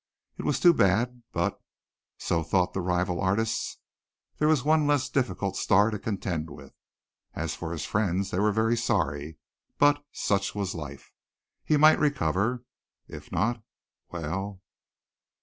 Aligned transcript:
It 0.39 0.45
was 0.45 0.59
too 0.59 0.73
bad 0.73 1.21
but 1.31 1.61
so 2.17 2.41
thought 2.41 2.73
the 2.73 2.81
rival 2.81 3.21
artists 3.21 3.77
there 4.39 4.47
was 4.47 4.63
one 4.63 4.87
less 4.87 5.07
difficult 5.09 5.55
star 5.55 5.91
to 5.91 5.99
contend 5.99 6.49
with. 6.49 6.73
As 7.35 7.53
for 7.53 7.71
his 7.71 7.85
friends, 7.85 8.31
they 8.31 8.39
were 8.39 8.75
sorry, 8.75 9.37
but 9.77 10.03
such 10.11 10.55
was 10.55 10.73
life. 10.73 11.11
He 11.63 11.77
might 11.77 11.99
recover. 11.99 12.63
If 13.07 13.31
not, 13.31 13.61
well 14.09 14.63